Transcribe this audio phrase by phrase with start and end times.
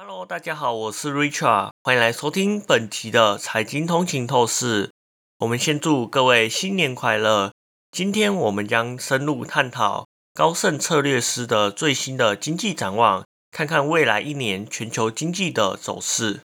[0.00, 4.92] Hello，大家好，我是 Richard，欢迎来收听本期的财经通勤透视。
[5.38, 7.52] 我们先祝各位新年快乐。
[7.90, 16.42] 今天我们将深入探讨高盛策略师的最新的经济展望，看看未来一年全球经济的走势。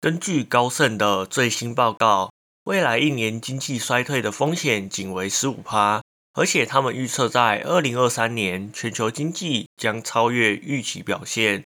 [0.00, 2.32] 根据高盛的最新报告，
[2.64, 6.00] 未来一年经济衰退的风险仅为十五趴。
[6.32, 11.62] 而且他们预测，在二零二三年，全球经济将超越预期表现。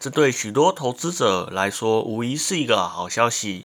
[0.00, 3.66] 这对许多投资者来说，无疑是一个好消息。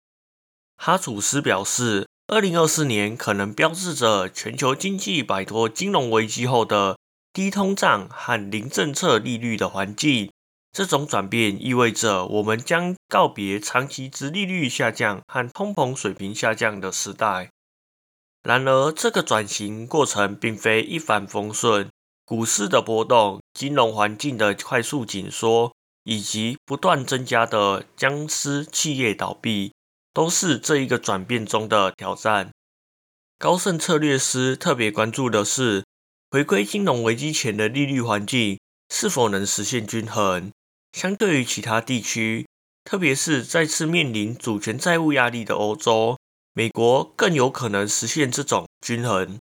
[0.79, 6.97] 哈楚斯表示，二零二四年可能标志着全球经济摆脱金融危机后的
[7.35, 10.31] 低通胀和零政策利率的环境。
[10.73, 17.51] 这种转变意味着，我们将告别长期值利率下降和通膨水平下降的时代。
[18.43, 21.91] 然而，这个转型过程并非一帆风顺。
[22.25, 25.73] 股市的波动、金融环境的快速紧缩，
[26.05, 29.73] 以及不断增加的僵尸企业倒闭，
[30.13, 32.51] 都是这一个转变中的挑战。
[33.39, 35.85] 高盛策略师特别关注的是，
[36.31, 40.53] 回归金融危机前的利率环境是否能实现均衡。
[40.93, 42.47] 相对于其他地区，
[42.85, 46.17] 特别是再次面临主权债务压力的欧洲。
[46.53, 49.39] 美国更有可能实现这种均衡。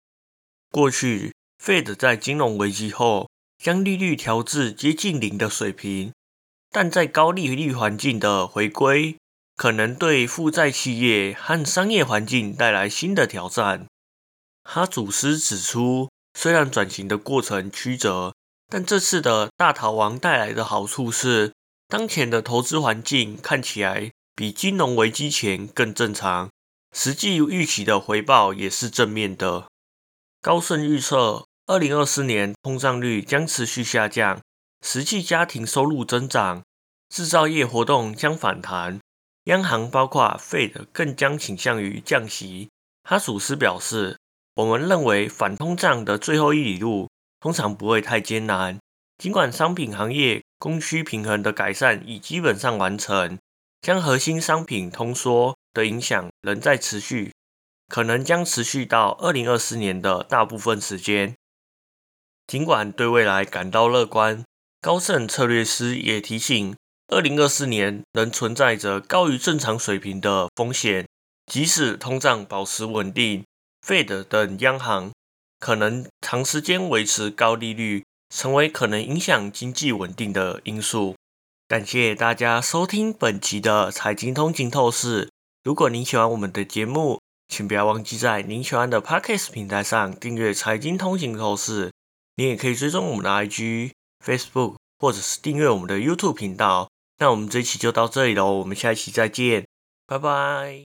[0.69, 6.11] 过去，Fed 在金融危机后将利率调至接近零的水平，
[6.71, 9.17] 但在高利率环境的回归，
[9.55, 13.87] 可能对负债企业和商业环境带来新的挑战。
[14.63, 18.33] 哈祖斯指出，虽然转型的过程曲折，
[18.69, 21.53] 但这次的大逃亡带来的好处是，
[21.87, 26.49] 当前的投资环境看起来比金融危机前更正常。
[26.93, 29.67] 实际预期的回报也是正面的。
[30.41, 34.39] 高盛预测，二零二四年通胀率将持续下降，
[34.81, 36.63] 实际家庭收入增长，
[37.09, 38.99] 制造业活动将反弹。
[39.45, 42.69] 央行包括 Fed 更将倾向于降息。
[43.03, 44.17] 哈属斯表示
[44.55, 47.09] ：“我们认为反通胀的最后一里路
[47.39, 48.79] 通常不会太艰难，
[49.17, 53.39] 尽管商品行业供需平衡的改善已基本上完成，
[53.81, 57.31] 将核心商品通缩。”的影响仍在持续，
[57.87, 61.35] 可能将持续到二零二四年的大部分时间。
[62.47, 64.43] 尽管对未来感到乐观，
[64.79, 66.75] 高盛策略师也提醒，
[67.07, 71.05] 二零二四年仍存在着高于正常水平的风险。
[71.51, 73.43] 即使通胀保持稳定
[73.85, 75.11] ，Fed 等央行
[75.59, 81.15] 可能长时间维持高利率，成为可能影响经济稳定的因素。
[81.67, 85.29] 感谢大家收听本期的财经通勤透视。
[85.63, 91.87] 如果您喜欢我们的节目，请不要忘记在您喜欢的 Podcast 平台上订阅《财经通行透视》。
[92.35, 93.91] 您也可以追踪我们的 IG、
[94.23, 96.89] Facebook，或者是订阅我们的 YouTube 频道。
[97.19, 99.67] 那我们这一期就到这里喽，我们下一期再见，
[100.05, 100.86] 拜拜。